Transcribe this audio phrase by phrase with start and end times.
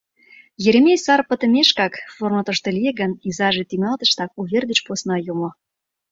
[0.67, 5.49] Еремей сар пытымешкак фронтышто лие гын, изаже тӱҥалтыштак увер деч посна йомо.